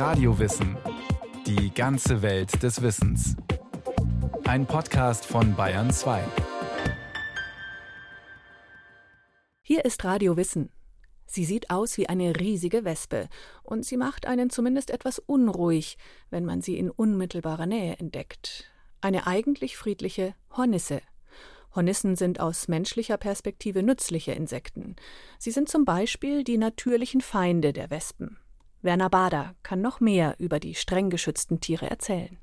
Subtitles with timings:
[0.00, 0.78] Radiowissen.
[1.46, 3.36] Die ganze Welt des Wissens.
[4.44, 6.24] Ein Podcast von Bayern 2.
[9.60, 10.70] Hier ist Radio Wissen.
[11.26, 13.28] Sie sieht aus wie eine riesige Wespe
[13.62, 15.98] und sie macht einen zumindest etwas unruhig,
[16.30, 18.72] wenn man sie in unmittelbarer Nähe entdeckt.
[19.02, 21.02] Eine eigentlich friedliche Hornisse.
[21.74, 24.96] Hornissen sind aus menschlicher Perspektive nützliche Insekten.
[25.38, 28.38] Sie sind zum Beispiel die natürlichen Feinde der Wespen.
[28.82, 32.38] Werner Bader kann noch mehr über die streng geschützten Tiere erzählen.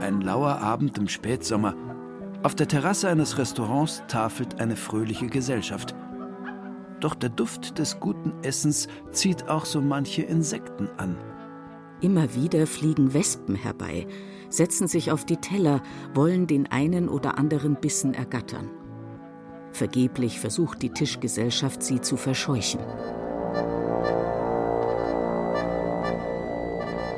[0.00, 1.74] Ein lauer Abend im Spätsommer.
[2.42, 5.94] Auf der Terrasse eines Restaurants tafelt eine fröhliche Gesellschaft.
[7.00, 11.16] Doch der Duft des guten Essens zieht auch so manche Insekten an.
[12.00, 14.06] Immer wieder fliegen Wespen herbei,
[14.48, 15.82] setzen sich auf die Teller,
[16.14, 18.70] wollen den einen oder anderen Bissen ergattern.
[19.72, 22.80] Vergeblich versucht die Tischgesellschaft, sie zu verscheuchen.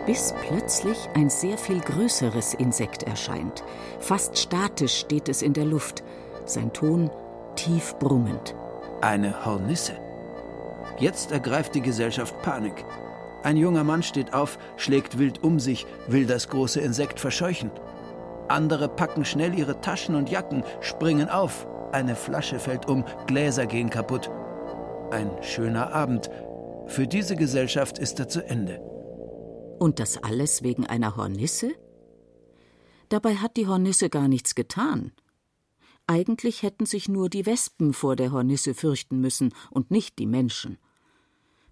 [0.07, 3.63] Bis plötzlich ein sehr viel größeres Insekt erscheint.
[4.01, 6.03] Fast statisch steht es in der Luft,
[6.47, 7.11] sein Ton
[7.57, 8.55] tief brummend.
[9.03, 9.99] Eine Hornisse.
[10.99, 12.85] Jetzt ergreift die Gesellschaft Panik.
[13.49, 17.71] Ein junger Mann steht auf, schlägt wild um sich, will das große Insekt verscheuchen.
[18.47, 21.67] Andere packen schnell ihre Taschen und Jacken, springen auf.
[21.91, 24.31] Eine Flasche fällt um, Gläser gehen kaputt.
[25.11, 26.29] Ein schöner Abend.
[26.89, 28.81] Für diese Gesellschaft ist er zu Ende.
[29.79, 31.73] Und das alles wegen einer Hornisse?
[33.09, 35.13] Dabei hat die Hornisse gar nichts getan.
[36.07, 40.77] Eigentlich hätten sich nur die Wespen vor der Hornisse fürchten müssen und nicht die Menschen.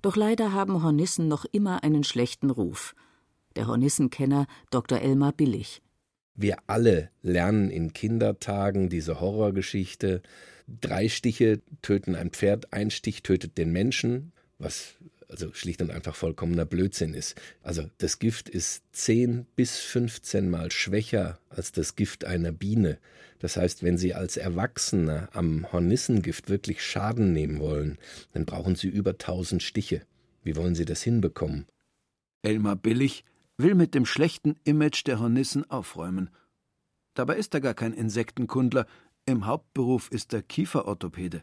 [0.06, 2.94] Doch leider haben Hornissen noch immer einen schlechten Ruf.
[3.56, 5.00] Der Hornissenkenner Dr.
[5.00, 5.82] Elmar Billig.
[6.36, 10.22] Wir alle lernen in Kindertagen diese Horrorgeschichte.
[10.68, 14.94] Drei Stiche töten ein Pferd, ein Stich tötet den Menschen, was
[15.28, 17.34] also schlicht und einfach vollkommener Blödsinn ist.
[17.62, 22.98] Also das Gift ist 10 bis 15 Mal schwächer als das Gift einer Biene.
[23.38, 27.98] Das heißt, wenn Sie als Erwachsener am Hornissengift wirklich Schaden nehmen wollen,
[28.32, 30.02] dann brauchen Sie über 1000 Stiche.
[30.42, 31.66] Wie wollen Sie das hinbekommen?
[32.42, 33.24] Elmar Billig
[33.58, 36.30] will mit dem schlechten Image der Hornissen aufräumen.
[37.14, 38.86] Dabei ist er gar kein Insektenkundler,
[39.24, 41.42] im Hauptberuf ist er Kieferorthopäde.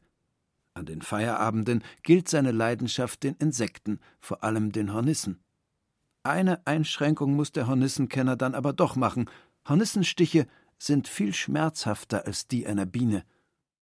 [0.76, 5.40] An den Feierabenden gilt seine Leidenschaft den Insekten, vor allem den Hornissen.
[6.24, 9.30] Eine Einschränkung muss der Hornissenkenner dann aber doch machen.
[9.68, 10.48] Hornissenstiche
[10.80, 13.24] sind viel schmerzhafter als die einer Biene.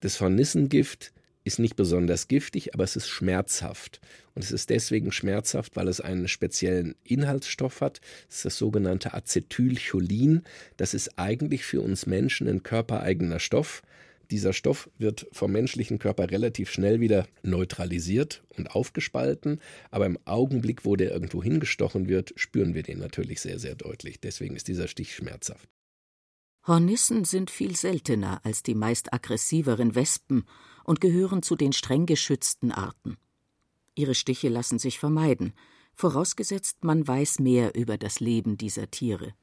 [0.01, 4.01] Das Hornissengift ist nicht besonders giftig, aber es ist schmerzhaft.
[4.35, 8.01] Und es ist deswegen schmerzhaft, weil es einen speziellen Inhaltsstoff hat.
[8.27, 10.43] Das ist das sogenannte Acetylcholin.
[10.77, 13.83] Das ist eigentlich für uns Menschen ein körpereigener Stoff.
[14.31, 20.85] Dieser Stoff wird vom menschlichen Körper relativ schnell wieder neutralisiert und aufgespalten, aber im Augenblick,
[20.85, 24.21] wo der irgendwo hingestochen wird, spüren wir den natürlich sehr, sehr deutlich.
[24.21, 25.69] Deswegen ist dieser Stich schmerzhaft.
[26.67, 30.45] Hornissen sind viel seltener als die meist aggressiveren Wespen
[30.85, 33.19] und gehören zu den streng geschützten Arten.
[33.95, 35.53] Ihre Stiche lassen sich vermeiden,
[35.95, 39.35] vorausgesetzt man weiß mehr über das Leben dieser Tiere.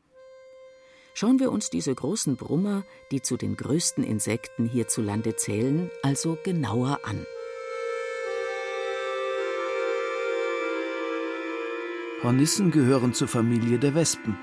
[1.13, 6.99] Schauen wir uns diese großen Brummer, die zu den größten Insekten hierzulande zählen, also genauer
[7.03, 7.25] an.
[12.23, 14.37] Hornissen gehören zur Familie der Wespen.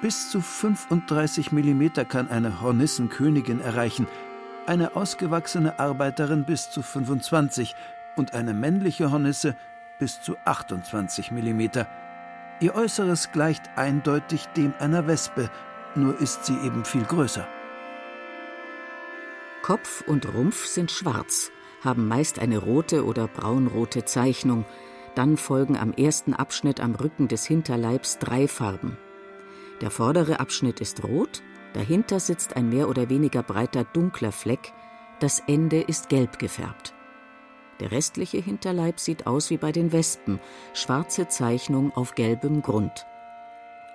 [0.00, 4.06] Bis zu 35 mm kann eine Hornissenkönigin erreichen,
[4.66, 7.74] eine ausgewachsene Arbeiterin bis zu 25
[8.16, 9.56] und eine männliche Hornisse
[9.98, 11.60] bis zu 28 mm.
[12.60, 15.50] Ihr Äußeres gleicht eindeutig dem einer Wespe,
[15.94, 17.46] nur ist sie eben viel größer.
[19.62, 21.50] Kopf und Rumpf sind schwarz,
[21.82, 24.64] haben meist eine rote oder braunrote Zeichnung.
[25.14, 28.96] Dann folgen am ersten Abschnitt am Rücken des Hinterleibs drei Farben.
[29.80, 31.42] Der vordere Abschnitt ist rot,
[31.74, 34.72] dahinter sitzt ein mehr oder weniger breiter dunkler Fleck,
[35.20, 36.94] das Ende ist gelb gefärbt.
[37.80, 40.40] Der restliche Hinterleib sieht aus wie bei den Wespen,
[40.72, 43.06] schwarze Zeichnung auf gelbem Grund.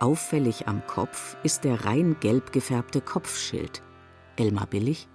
[0.04, 3.82] Auffällig am Kopf ist der rein gelb gefärbte Kopfschild.
[4.36, 5.08] Elmar Billig?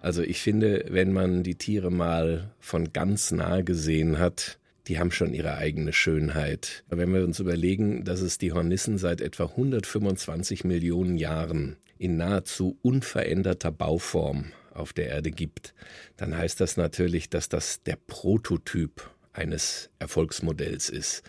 [0.00, 4.58] Also ich finde, wenn man die Tiere mal von ganz nah gesehen hat,
[4.88, 6.82] die haben schon ihre eigene Schönheit.
[6.88, 12.76] Wenn wir uns überlegen, dass es die Hornissen seit etwa 125 Millionen Jahren in nahezu
[12.82, 15.74] unveränderter Bauform auf der Erde gibt,
[16.16, 21.22] dann heißt das natürlich, dass das der Prototyp eines Erfolgsmodells ist.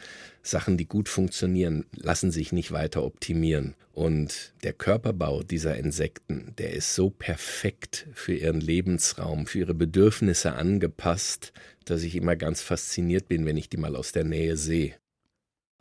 [0.46, 3.76] Sachen, die gut funktionieren, lassen sich nicht weiter optimieren.
[3.94, 10.54] Und der Körperbau dieser Insekten, der ist so perfekt für ihren Lebensraum, für ihre Bedürfnisse
[10.54, 11.52] angepasst,
[11.86, 14.96] dass ich immer ganz fasziniert bin, wenn ich die mal aus der Nähe sehe.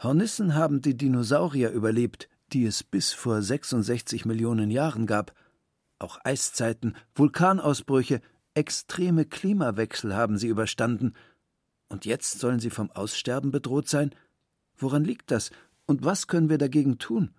[0.03, 5.35] Hornissen haben die Dinosaurier überlebt, die es bis vor 66 Millionen Jahren gab.
[5.99, 8.21] Auch Eiszeiten, Vulkanausbrüche,
[8.55, 11.15] extreme Klimawechsel haben sie überstanden.
[11.89, 14.15] Und jetzt sollen sie vom Aussterben bedroht sein?
[14.77, 15.51] Woran liegt das
[15.87, 17.31] und was können wir dagegen tun?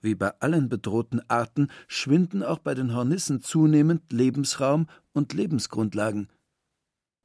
[0.00, 6.28] Wie bei allen bedrohten Arten schwinden auch bei den Hornissen zunehmend Lebensraum und Lebensgrundlagen.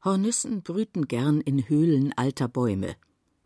[0.03, 2.95] Hornissen brüten gern in Höhlen alter Bäume.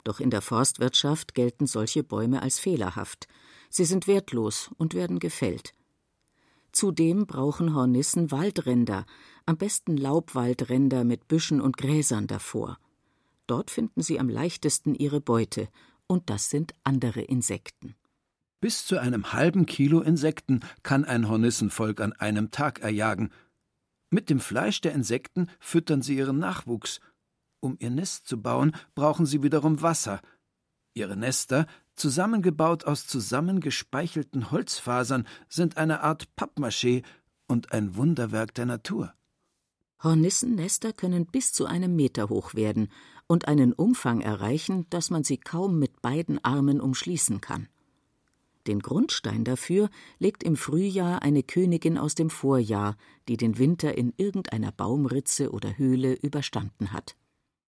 [0.03, 3.27] Doch in der Forstwirtschaft gelten solche Bäume als fehlerhaft.
[3.69, 5.73] Sie sind wertlos und werden gefällt.
[6.71, 9.05] Zudem brauchen Hornissen Waldränder,
[9.45, 12.79] am besten Laubwaldränder mit Büschen und Gräsern davor.
[13.47, 15.69] Dort finden sie am leichtesten ihre Beute,
[16.05, 17.95] und das sind andere Insekten.
[18.59, 23.31] Bis zu einem halben Kilo Insekten kann ein Hornissenvolk an einem Tag erjagen.
[24.09, 26.99] Mit dem Fleisch der Insekten füttern sie ihren Nachwuchs.
[27.59, 30.21] Um ihr Nest zu bauen, brauchen sie wiederum Wasser.
[30.93, 37.03] Ihre Nester, zusammengebaut aus zusammengespeichelten Holzfasern, sind eine Art Pappmaché
[37.47, 39.13] und ein Wunderwerk der Natur.
[40.01, 42.89] Hornissennester können bis zu einem Meter hoch werden
[43.27, 47.67] und einen Umfang erreichen, dass man sie kaum mit beiden Armen umschließen kann.
[48.67, 49.89] Den Grundstein dafür
[50.19, 52.97] legt im Frühjahr eine Königin aus dem Vorjahr,
[53.29, 57.15] die den Winter in irgendeiner Baumritze oder Höhle überstanden hat.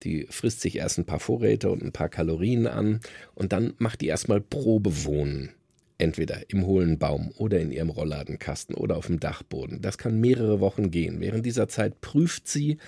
[0.05, 3.01] Die frisst sich erst ein paar Vorräte und ein paar Kalorien an
[3.35, 5.51] und dann macht die erstmal Probewohnen.
[5.97, 9.81] Entweder im hohlen Baum oder in ihrem Rollladenkasten oder auf dem Dachboden.
[9.81, 11.21] Das kann mehrere Wochen gehen.
[11.21, 12.79] Während dieser Zeit prüft sie,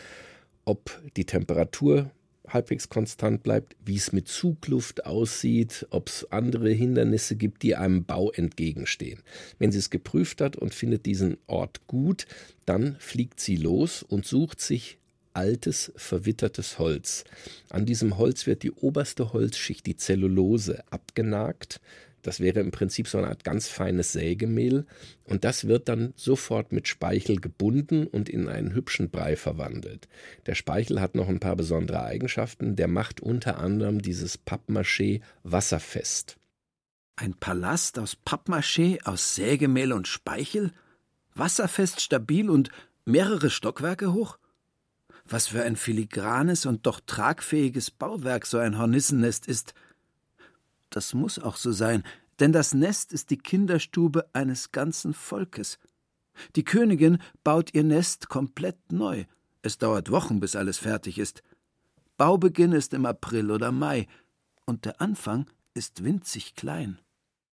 [0.65, 2.11] ob die Temperatur
[2.49, 8.05] halbwegs konstant bleibt, wie es mit Zugluft aussieht, ob es andere Hindernisse gibt, die einem
[8.05, 9.23] Bau entgegenstehen.
[9.59, 12.27] Wenn sie es geprüft hat und findet diesen Ort gut,
[12.65, 14.99] dann fliegt sie los und sucht sich
[15.37, 17.25] altes, verwittertes Holz.
[17.69, 21.81] An diesem Holz wird die oberste Holzschicht, die Zellulose, abgenagt,
[22.27, 24.85] das wäre im Prinzip so eine Art ganz feines Sägemehl
[25.23, 30.09] und das wird dann sofort mit Speichel gebunden und in einen hübschen Brei verwandelt.
[30.47, 32.75] Der Speichel hat noch ein paar besondere Eigenschaften.
[32.75, 36.37] Der macht unter anderem dieses Pappmaché wasserfest.
[37.15, 40.73] Ein Palast aus Pappmaché, aus Sägemehl und Speichel?
[41.37, 42.71] Wasserfest, stabil und
[43.05, 44.37] mehrere Stockwerke hoch?
[45.29, 49.75] Was für ein filigranes und doch tragfähiges Bauwerk so ein Hornissennest ist–
[50.91, 52.03] das muss auch so sein,
[52.41, 55.79] denn das Nest ist die Kinderstube eines ganzen Volkes.
[56.55, 59.25] Die Königin baut ihr Nest komplett neu.
[59.63, 61.43] Es dauert Wochen, bis alles fertig ist.
[62.17, 64.07] Baubeginn ist im April oder Mai,
[64.65, 66.99] und der Anfang ist winzig klein.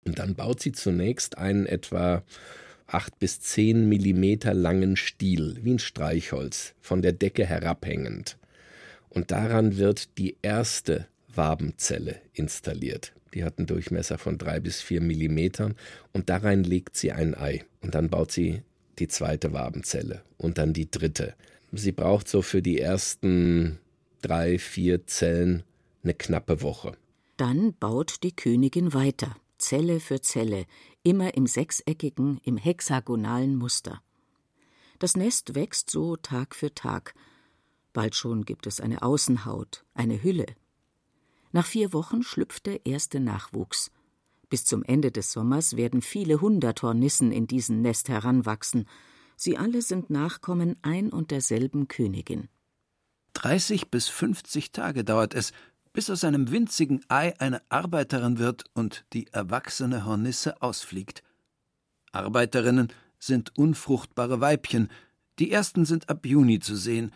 [0.05, 2.23] Und dann baut sie zunächst einen etwa
[2.87, 8.39] acht bis zehn Millimeter langen Stiel, wie ein Streichholz, von der Decke herabhängend.
[9.09, 13.16] Und daran wird die erste Wabenzelle installiert.
[13.37, 15.75] Die hat einen Durchmesser von drei bis vier Millimetern
[16.15, 17.67] und darein legt sie ein Ei.
[17.83, 18.63] Und dann baut sie
[18.99, 21.35] die zweite Wabenzelle und dann die dritte.
[21.71, 23.79] Sie braucht so für die ersten
[24.23, 25.65] drei, vier Zellen
[26.03, 26.97] eine knappe Woche.
[27.37, 30.65] Dann baut die Königin weiter, Zelle für Zelle,
[31.03, 34.01] immer im sechseckigen, im hexagonalen Muster.
[34.99, 37.13] Das Nest wächst so Tag für Tag.
[37.93, 40.47] Bald schon gibt es eine Außenhaut, eine Hülle,
[41.57, 43.91] nach vier Wochen schlüpft der erste Nachwuchs.
[44.51, 48.87] Bis zum Ende des Sommers werden viele hundert Hornissen in diesem Nest heranwachsen.
[49.37, 52.49] Sie alle sind Nachkommen ein und derselben Königin.
[53.33, 55.53] 30 bis 50 Tage dauert es,
[55.95, 61.23] bis aus einem winzigen Ei eine Arbeiterin wird und die erwachsene Hornisse ausfliegt.
[62.13, 64.91] Arbeiterinnen sind unfruchtbare Weibchen,
[65.39, 67.13] die ersten sind ab Juni zu sehen.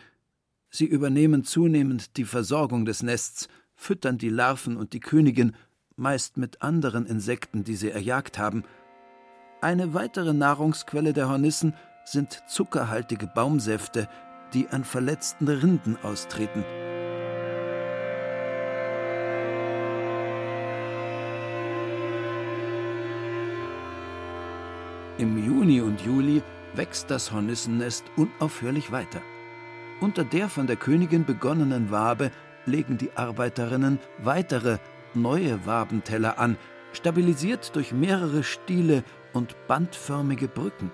[0.71, 3.47] Sie übernehmen zunehmend die Versorgung des Nests
[3.81, 5.55] füttern die Larven und die Königin
[5.95, 8.63] meist mit anderen Insekten, die sie erjagt haben.
[9.59, 11.73] Eine weitere Nahrungsquelle der Hornissen
[12.05, 14.07] sind zuckerhaltige Baumsäfte,
[14.53, 16.63] die an verletzten Rinden austreten.
[25.17, 26.43] Im Juni und Juli
[26.75, 29.21] wächst das Hornissennest unaufhörlich weiter.
[29.99, 32.31] Unter der von der Königin begonnenen Wabe
[32.65, 34.77] legen die Arbeiterinnen weitere,
[35.13, 36.57] neue Wabenteller an,
[36.93, 39.03] stabilisiert durch mehrere Stiele
[39.33, 40.91] und bandförmige Brücken.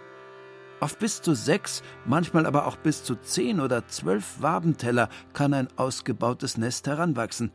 [0.80, 5.70] Auf bis zu sechs, manchmal aber auch bis zu zehn oder zwölf Wabenteller kann ein
[5.76, 7.52] ausgebautes Nest heranwachsen.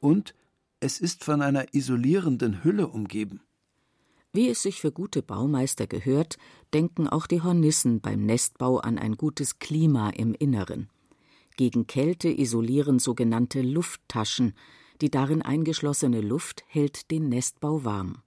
[0.00, 0.34] Und
[0.80, 3.40] es ist von einer isolierenden Hülle umgeben.
[4.32, 6.36] Wie es sich für gute Baumeister gehört,
[6.74, 10.90] denken auch die Hornissen beim Nestbau an ein gutes Klima im Inneren.
[11.58, 14.54] Gegen Kälte isolieren sogenannte Lufttaschen,
[15.00, 18.22] die darin eingeschlossene Luft hält den Nestbau warm.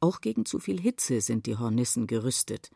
[0.00, 2.72] Auch gegen zu viel Hitze sind die Hornissen gerüstet.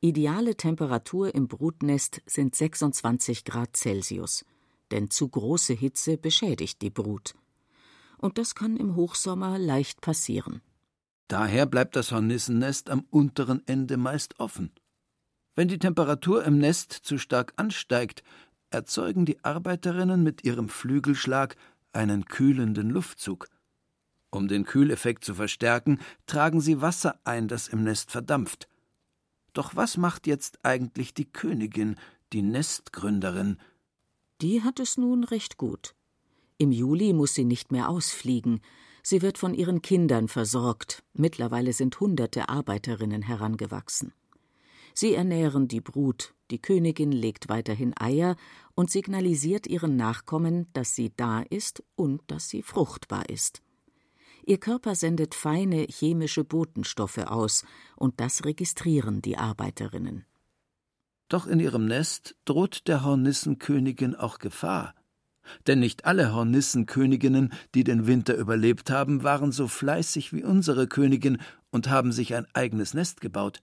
[0.00, 4.46] Ideale Temperatur im Brutnest sind 26 Grad Celsius,
[4.90, 7.34] denn zu große Hitze beschädigt die Brut.
[8.16, 10.62] Und das kann im Hochsommer leicht passieren.
[11.28, 14.72] Daher bleibt das Hornissennest am unteren Ende meist offen.
[15.56, 18.22] Wenn die Temperatur im Nest zu stark ansteigt,
[18.70, 21.56] erzeugen die Arbeiterinnen mit ihrem Flügelschlag
[21.92, 23.48] einen kühlenden Luftzug.
[24.30, 28.68] Um den Kühleffekt zu verstärken, tragen sie Wasser ein, das im Nest verdampft.
[29.52, 31.96] Doch was macht jetzt eigentlich die Königin,
[32.32, 33.58] die Nestgründerin?
[34.42, 35.94] Die hat es nun recht gut.
[36.58, 38.60] Im Juli muss sie nicht mehr ausfliegen.
[39.02, 41.02] Sie wird von ihren Kindern versorgt.
[41.14, 44.12] Mittlerweile sind hunderte Arbeiterinnen herangewachsen.
[44.98, 48.34] Sie ernähren die Brut, die Königin legt weiterhin Eier
[48.74, 53.60] und signalisiert ihren Nachkommen, dass sie da ist und dass sie fruchtbar ist.
[54.46, 60.24] Ihr Körper sendet feine chemische Botenstoffe aus, und das registrieren die Arbeiterinnen.
[61.28, 64.94] Doch in ihrem Nest droht der Hornissenkönigin auch Gefahr.
[65.66, 71.36] Denn nicht alle Hornissenköniginnen, die den Winter überlebt haben, waren so fleißig wie unsere Königin
[71.70, 73.62] und haben sich ein eigenes Nest gebaut.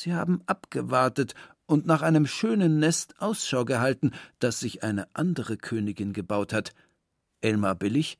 [0.00, 1.34] Sie haben abgewartet
[1.66, 6.72] und nach einem schönen Nest Ausschau gehalten, das sich eine andere Königin gebaut hat.
[7.40, 8.18] Elmar Billig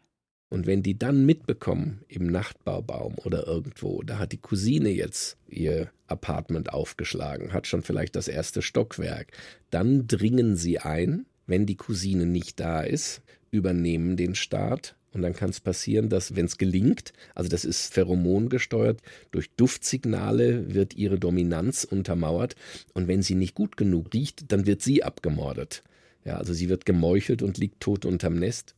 [0.50, 5.90] und wenn die dann mitbekommen, im Nachtbaubaum oder irgendwo, da hat die Cousine jetzt ihr
[6.06, 9.32] Apartment aufgeschlagen, hat schon vielleicht das erste Stockwerk,
[9.70, 15.34] dann dringen sie ein, wenn die Cousine nicht da ist, übernehmen den Staat und dann
[15.34, 19.00] kann es passieren, dass, wenn es gelingt, also das ist pheromongesteuert,
[19.30, 22.56] durch Duftsignale wird ihre Dominanz untermauert.
[22.94, 25.82] Und wenn sie nicht gut genug riecht, dann wird sie abgemordet.
[26.24, 28.74] Ja, also sie wird gemeuchelt und liegt tot unterm Nest.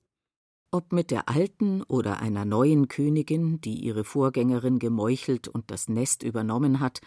[0.70, 6.22] Ob mit der alten oder einer neuen Königin, die ihre Vorgängerin gemeuchelt und das Nest
[6.22, 7.00] übernommen hat,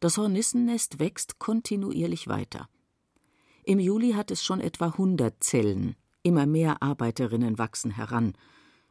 [0.00, 2.68] das Hornissennest wächst kontinuierlich weiter.
[3.62, 8.34] Im Juli hat es schon etwa 100 Zellen, immer mehr Arbeiterinnen wachsen heran.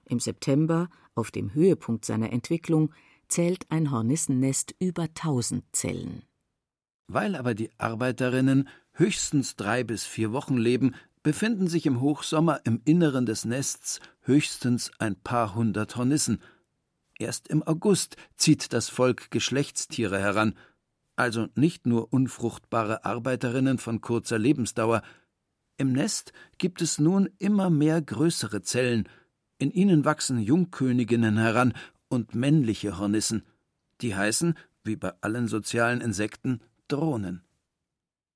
[0.05, 2.93] Im September, auf dem Höhepunkt seiner Entwicklung,
[3.27, 6.23] zählt ein Hornissennest über 1000 Zellen.
[7.07, 12.81] Weil aber die Arbeiterinnen höchstens drei bis vier Wochen leben, befinden sich im Hochsommer im
[12.85, 16.39] Inneren des Nests höchstens ein paar hundert Hornissen.
[17.17, 20.55] Erst im August zieht das Volk Geschlechtstiere heran,
[21.15, 25.01] also nicht nur unfruchtbare Arbeiterinnen von kurzer Lebensdauer.
[25.77, 29.07] Im Nest gibt es nun immer mehr größere Zellen,
[29.57, 31.73] in ihnen wachsen Jungköniginnen heran
[32.07, 33.43] und männliche Hornissen.
[34.01, 37.41] Die heißen, wie bei allen sozialen Insekten, Drohnen.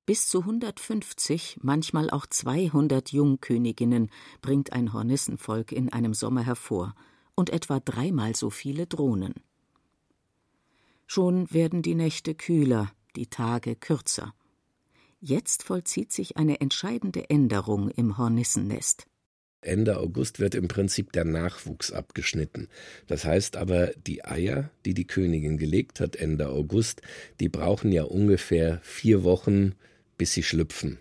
[0.05, 4.09] Bis zu 150, manchmal auch 200 Jungköniginnen
[4.41, 6.95] bringt ein Hornissenvolk in einem Sommer hervor
[7.35, 9.35] und etwa dreimal so viele Drohnen.
[11.05, 14.33] Schon werden die Nächte kühler, die Tage kürzer.
[15.19, 19.05] Jetzt vollzieht sich eine entscheidende Änderung im Hornissennest.
[19.61, 22.69] Ende August wird im Prinzip der Nachwuchs abgeschnitten.
[23.07, 27.01] Das heißt aber, die Eier, die die Königin gelegt hat Ende August,
[27.39, 29.75] die brauchen ja ungefähr vier Wochen,
[30.17, 30.99] bis sie schlüpfen.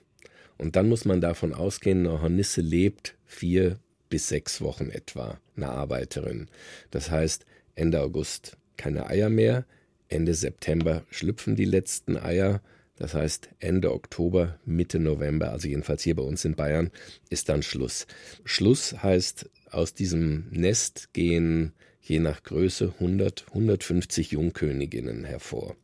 [0.57, 5.69] Und dann muss man davon ausgehen, eine Hornisse lebt vier bis sechs Wochen etwa, eine
[5.69, 6.49] Arbeiterin.
[6.91, 7.47] Das heißt,
[7.77, 9.67] Ende August keine Eier mehr,
[10.09, 12.63] Ende September schlüpfen die letzten Eier,
[12.99, 16.91] das heißt Ende Oktober, Mitte November, also jedenfalls hier bei uns in Bayern,
[17.31, 18.07] ist dann Schluss.
[18.45, 25.77] Schluss heißt, aus diesem Nest gehen je nach Größe 100, 150 Jungköniginnen hervor.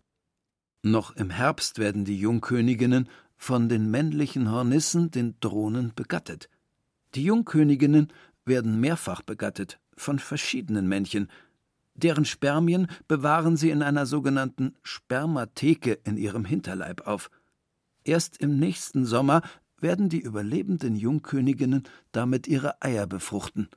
[0.82, 6.48] Noch im Herbst werden die Jungköniginnen von den männlichen Hornissen, den Drohnen, begattet.
[7.14, 8.12] Die Jungköniginnen
[8.44, 11.28] werden mehrfach begattet, von verschiedenen Männchen.
[11.94, 17.30] Deren Spermien bewahren sie in einer sogenannten Spermatheke in ihrem Hinterleib auf.
[18.02, 19.42] Erst im nächsten Sommer
[19.80, 23.68] werden die überlebenden Jungköniginnen damit ihre Eier befruchten.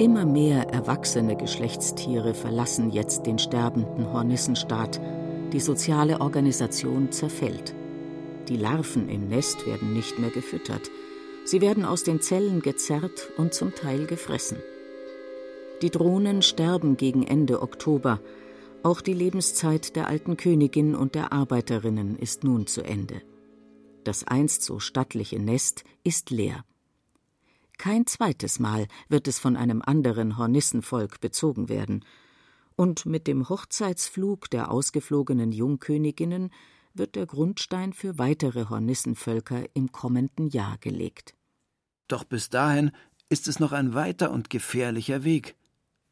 [0.00, 5.00] Immer mehr erwachsene Geschlechtstiere verlassen jetzt den sterbenden Hornissenstaat.
[5.52, 7.74] Die soziale Organisation zerfällt.
[8.48, 10.90] Die Larven im Nest werden nicht mehr gefüttert,
[11.50, 14.58] Sie werden aus den Zellen gezerrt und zum Teil gefressen.
[15.80, 18.20] Die Drohnen sterben gegen Ende Oktober.
[18.82, 23.22] Auch die Lebenszeit der alten Königin und der Arbeiterinnen ist nun zu Ende.
[24.04, 26.66] Das einst so stattliche Nest ist leer.
[27.78, 32.04] Kein zweites Mal wird es von einem anderen Hornissenvolk bezogen werden.
[32.78, 36.52] Und mit dem Hochzeitsflug der ausgeflogenen Jungköniginnen
[36.94, 41.34] wird der Grundstein für weitere Hornissenvölker im kommenden Jahr gelegt.
[42.06, 42.92] Doch bis dahin
[43.28, 45.56] ist es noch ein weiter und gefährlicher Weg.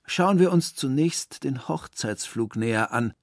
[0.06, 3.14] Schauen wir uns zunächst den Hochzeitsflug näher an.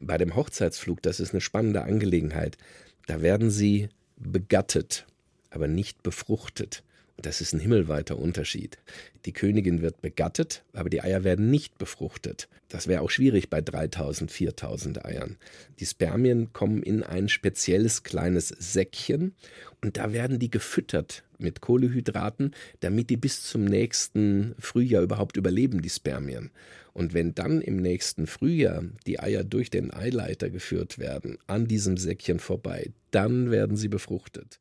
[0.00, 2.58] Bei dem Hochzeitsflug, das ist eine spannende Angelegenheit,
[3.06, 5.06] da werden sie begattet,
[5.50, 6.82] aber nicht befruchtet.
[7.16, 8.78] Das ist ein himmelweiter Unterschied.
[9.26, 12.48] Die Königin wird begattet, aber die Eier werden nicht befruchtet.
[12.68, 15.36] Das wäre auch schwierig bei 3000, 4000 Eiern.
[15.78, 19.34] Die Spermien kommen in ein spezielles kleines Säckchen
[19.82, 25.82] und da werden die gefüttert mit Kohlehydraten, damit die bis zum nächsten Frühjahr überhaupt überleben,
[25.82, 26.50] die Spermien.
[26.94, 31.96] Und wenn dann im nächsten Frühjahr die Eier durch den Eileiter geführt werden, an diesem
[31.96, 34.60] Säckchen vorbei, dann werden sie befruchtet.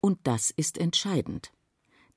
[0.00, 1.52] Und das ist entscheidend.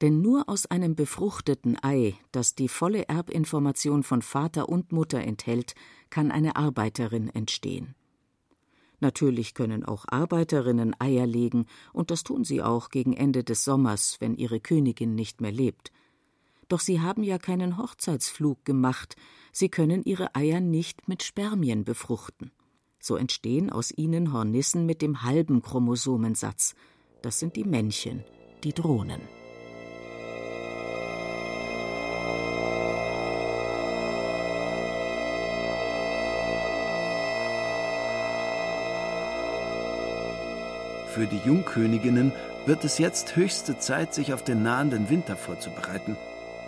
[0.04, 5.76] Denn nur aus einem befruchteten Ei, das die volle Erbinformation von Vater und Mutter enthält,
[6.10, 7.96] kann eine Arbeiterin entstehen.
[9.00, 14.18] Natürlich können auch Arbeiterinnen Eier legen, und das tun sie auch gegen Ende des Sommers,
[14.20, 15.94] wenn ihre Königin nicht mehr lebt.
[16.68, 19.16] Doch sie haben ja keinen Hochzeitsflug gemacht,
[19.54, 22.52] sie können ihre Eier nicht mit Spermien befruchten.
[23.00, 26.76] So entstehen aus ihnen Hornissen mit dem halben Chromosomensatz.
[27.22, 28.26] Das sind die Männchen,
[28.66, 29.22] die Drohnen.
[41.14, 42.32] Für die Jungköniginnen
[42.66, 46.18] wird es jetzt höchste Zeit, sich auf den nahenden Winter vorzubereiten.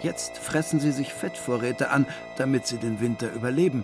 [0.03, 2.05] Jetzt fressen sie sich Fettvorräte an,
[2.37, 3.83] damit sie den Winter überleben.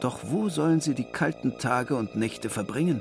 [0.00, 3.00] Doch wo sollen sie die kalten Tage und Nächte verbringen?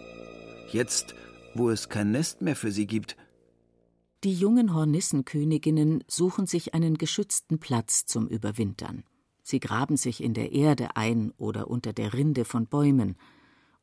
[0.71, 1.15] Jetzt,
[1.55, 3.17] wo es kein Nest mehr für sie gibt.
[4.23, 9.05] Die jungen Hornissenköniginnen suchen sich einen geschützten Platz zum Überwintern.
[9.41, 13.15] Sie graben sich in der Erde ein oder unter der Rinde von Bäumen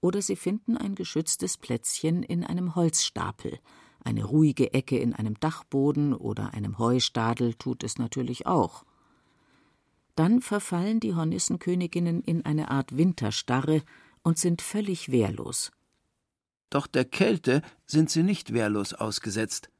[0.01, 3.59] oder sie finden ein geschütztes Plätzchen in einem Holzstapel.
[4.05, 8.85] Eine ruhige Ecke in einem Dachboden oder einem Heustadel tut es natürlich auch.
[10.15, 13.83] Dann verfallen die Hornissenköniginnen in eine Art Winterstarre
[14.23, 15.73] und sind völlig wehrlos.
[16.71, 19.71] Doch der Kälte sind sie nicht wehrlos ausgesetzt.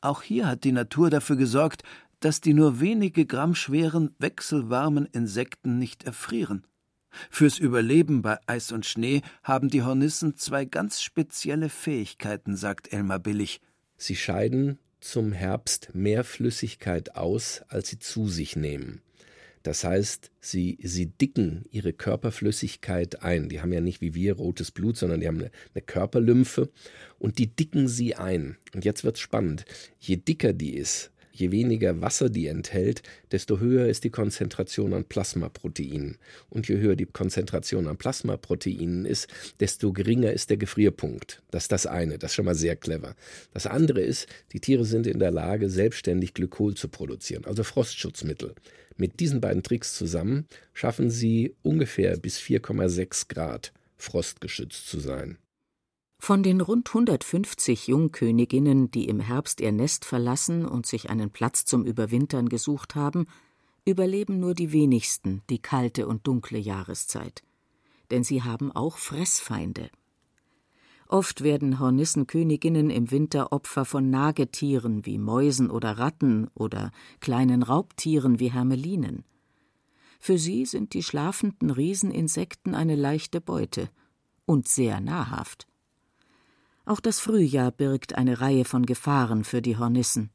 [0.00, 1.82] Auch hier hat die Natur dafür gesorgt,
[2.20, 6.66] dass die nur wenige Gramm schweren, wechselwarmen Insekten nicht erfrieren.
[7.30, 13.18] Fürs Überleben bei Eis und Schnee haben die Hornissen zwei ganz spezielle Fähigkeiten, sagt Elmar
[13.18, 13.60] Billig.
[13.96, 19.02] Sie scheiden zum Herbst mehr Flüssigkeit aus, als sie zu sich nehmen.
[19.62, 23.48] Das heißt, sie, sie dicken ihre Körperflüssigkeit ein.
[23.48, 26.70] Die haben ja nicht wie wir rotes Blut, sondern die haben eine, eine Körperlymphe
[27.18, 28.56] und die dicken sie ein.
[28.74, 29.64] Und jetzt wird's spannend.
[29.98, 35.04] Je dicker die ist, Je weniger Wasser die enthält, desto höher ist die Konzentration an
[35.04, 36.18] Plasmaproteinen.
[36.50, 39.28] Und je höher die Konzentration an Plasmaproteinen ist,
[39.60, 41.40] desto geringer ist der Gefrierpunkt.
[41.52, 43.14] Das ist das eine, das ist schon mal sehr clever.
[43.54, 48.56] Das andere ist, die Tiere sind in der Lage, selbstständig Glykol zu produzieren, also Frostschutzmittel.
[48.96, 55.38] Mit diesen beiden Tricks zusammen schaffen sie ungefähr bis 4,6 Grad frostgeschützt zu sein.
[56.18, 61.64] Von den rund 150 Jungköniginnen, die im Herbst ihr Nest verlassen und sich einen Platz
[61.64, 63.26] zum Überwintern gesucht haben,
[63.84, 67.42] überleben nur die wenigsten die kalte und dunkle Jahreszeit.
[68.10, 69.90] Denn sie haben auch Fressfeinde.
[71.06, 78.38] Oft werden Hornissenköniginnen im Winter Opfer von Nagetieren wie Mäusen oder Ratten oder kleinen Raubtieren
[78.40, 79.24] wie Hermelinen.
[80.20, 83.88] Für sie sind die schlafenden Rieseninsekten eine leichte Beute
[84.44, 85.66] und sehr nahrhaft.
[86.88, 90.30] Auch das Frühjahr birgt eine Reihe von Gefahren für die Hornissen.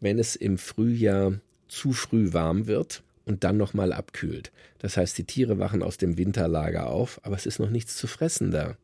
[0.00, 4.50] Wenn es im Frühjahr zu früh warm wird und dann nochmal abkühlt.
[4.78, 8.06] Das heißt, die Tiere wachen aus dem Winterlager auf, aber es ist noch nichts zu
[8.06, 8.78] fressen da.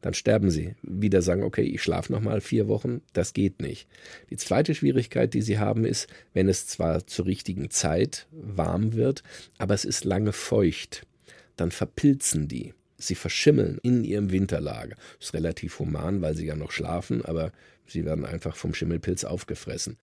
[0.00, 0.74] Dann sterben sie.
[0.82, 3.00] Wieder sagen, okay, ich schlafe nochmal vier Wochen.
[3.12, 3.86] Das geht nicht.
[4.30, 9.22] Die zweite Schwierigkeit, die sie haben, ist, wenn es zwar zur richtigen Zeit warm wird,
[9.58, 11.06] aber es ist lange feucht,
[11.54, 12.74] dann verpilzen die.
[13.02, 14.96] Sie verschimmeln in ihrem Winterlager.
[15.18, 17.50] Ist relativ human, weil sie ja noch schlafen, aber
[17.86, 19.96] sie werden einfach vom Schimmelpilz aufgefressen.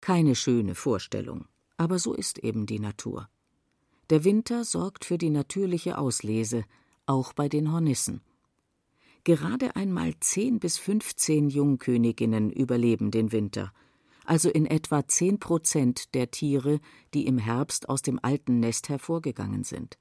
[0.00, 1.46] Keine schöne Vorstellung,
[1.76, 3.28] aber so ist eben die Natur.
[4.10, 6.64] Der Winter sorgt für die natürliche Auslese,
[7.06, 8.20] auch bei den Hornissen.
[9.24, 13.72] Gerade einmal zehn bis fünfzehn Jungköniginnen überleben den Winter.
[14.24, 16.80] also in etwa zehn Prozent der Tiere,
[17.12, 19.98] die im Herbst aus dem alten Nest hervorgegangen sind.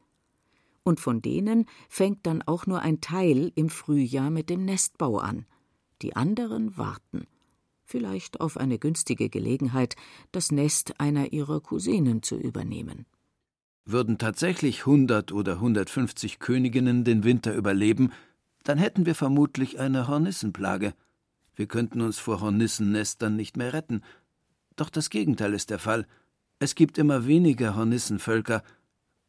[0.83, 5.45] Und von denen fängt dann auch nur ein Teil im Frühjahr mit dem Nestbau an.
[6.01, 7.25] Die anderen warten.
[7.85, 9.95] Vielleicht auf eine günstige Gelegenheit,
[10.31, 13.05] das Nest einer ihrer Cousinen zu übernehmen.
[13.85, 18.11] Würden tatsächlich 100 oder 150 Königinnen den Winter überleben,
[18.63, 20.93] dann hätten wir vermutlich eine Hornissenplage.
[21.55, 24.01] Wir könnten uns vor Hornissennestern nicht mehr retten.
[24.75, 26.07] Doch das Gegenteil ist der Fall.
[26.59, 28.63] Es gibt immer weniger Hornissenvölker.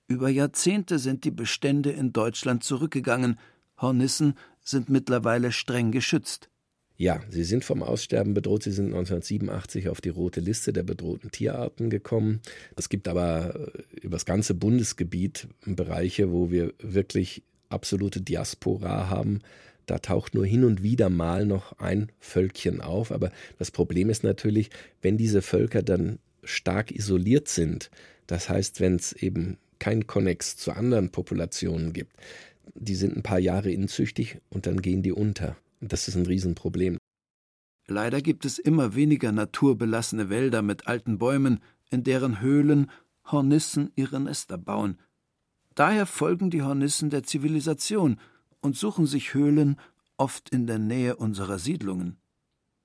[0.07, 3.39] Über Jahrzehnte sind die Bestände in Deutschland zurückgegangen.
[3.81, 6.51] Hornissen sind mittlerweile streng geschützt.
[6.97, 8.63] Ja, sie sind vom Aussterben bedroht.
[8.63, 12.41] Sie sind 1987 auf die rote Liste der bedrohten Tierarten gekommen.
[12.77, 19.41] Es gibt aber äh, über das ganze Bundesgebiet Bereiche, wo wir wirklich absolute Diaspora haben.
[19.87, 23.11] Da taucht nur hin und wieder mal noch ein Völkchen auf.
[23.11, 24.71] Aber das Problem ist natürlich,
[25.03, 27.91] wenn diese Völker dann stark isoliert sind,
[28.27, 32.13] das heißt, wenn es eben kein Konnex zu anderen Populationen gibt,
[32.75, 35.57] die sind ein paar Jahre inzüchtig und dann gehen die unter.
[35.81, 36.99] Das ist ein Riesenproblem.
[37.87, 41.61] Leider gibt es immer weniger naturbelassene Wälder mit alten Bäumen,
[41.91, 42.91] in deren Höhlen
[43.31, 44.99] Hornissen ihre Nester bauen.
[45.75, 48.19] Daher folgen die Hornissen der Zivilisation
[48.61, 49.77] und suchen sich Höhlen
[50.17, 52.17] oft in der Nähe unserer Siedlungen.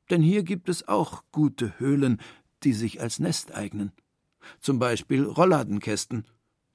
[0.10, 2.20] Denn hier gibt es auch gute Höhlen,
[2.64, 3.92] die sich als Nest eignen.
[4.60, 6.26] Zum Beispiel Rollladenkästen,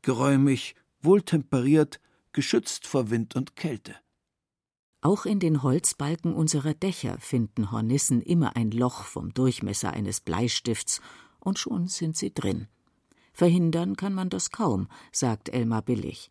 [0.05, 2.01] geräumig, wohltemperiert,
[2.33, 3.97] geschützt vor Wind und Kälte.
[5.01, 11.01] Auch in den Holzbalken unserer Dächer finden Hornissen immer ein Loch vom Durchmesser eines Bleistifts,
[11.41, 12.69] und schon sind sie drin.
[13.35, 16.31] Verhindern kann man das kaum, sagt Elmar Billig.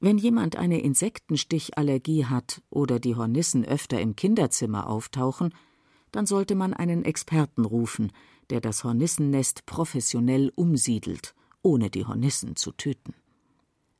[0.00, 5.54] Wenn jemand eine Insektenstichallergie hat oder die Hornissen öfter im Kinderzimmer auftauchen,
[6.10, 8.10] dann sollte man einen Experten rufen,
[8.50, 13.14] der das Hornissennest professionell umsiedelt, ohne die Hornissen zu töten.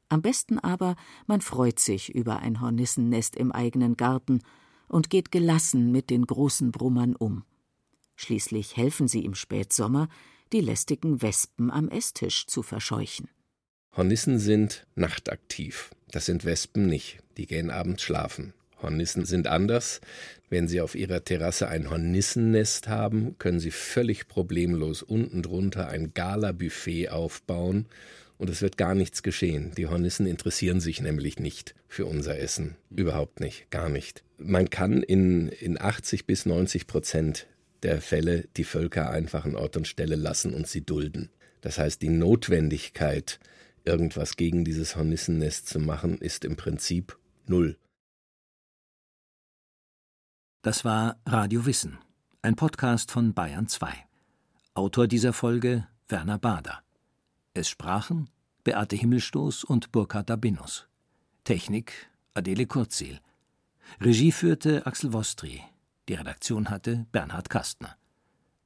[0.09, 0.97] Am besten aber,
[1.27, 4.43] man freut sich über ein Hornissennest im eigenen Garten
[4.89, 7.45] und geht gelassen mit den großen Brummern um.
[8.17, 10.09] Schließlich helfen sie im Spätsommer,
[10.53, 13.29] die lästigen Wespen am Esstisch zu verscheuchen.
[13.97, 15.91] Hornissen sind nachtaktiv.
[16.11, 17.21] Das sind Wespen nicht.
[17.37, 18.53] Die gehen abends schlafen.
[18.83, 20.01] Hornissen sind anders.
[20.51, 26.13] Wenn Sie auf Ihrer Terrasse ein Hornissennest haben, können Sie völlig problemlos unten drunter ein
[26.15, 27.87] Gala-Buffet aufbauen
[28.43, 29.71] und es wird gar nichts geschehen.
[29.77, 32.75] Die Hornissen interessieren sich nämlich nicht für unser Essen.
[32.91, 34.25] Überhaupt nicht, gar nicht.
[34.37, 37.47] Man kann in, in 80 bis 90 Prozent
[37.85, 41.31] der Fälle die Völker einfach an Ort und Stelle lassen und sie dulden.
[41.61, 43.39] Das heißt, die Notwendigkeit,
[43.85, 47.17] irgendwas gegen dieses Hornissennest zu machen, ist im Prinzip
[47.47, 47.77] null.
[50.65, 51.99] Das war Radio Wissen,
[52.41, 53.93] ein Podcast von Bayern 2.
[54.75, 56.85] Autor dieser Folge Werner Bader.
[57.53, 58.31] Es sprachen
[58.63, 60.87] Beate Himmelstoß und Burkhard Dabinus.
[61.43, 63.19] Technik Adele Kurzil.
[64.01, 65.65] Regie führte Axel Wostri.
[66.09, 67.97] Die Redaktion hatte Bernhard Kastner.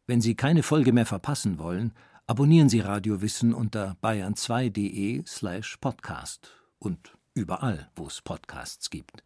[0.06, 1.94] Wenn Sie keine Folge mehr verpassen wollen,
[2.26, 9.25] abonnieren Sie Radio Wissen unter bayern2.de slash podcast und überall, wo es Podcasts gibt.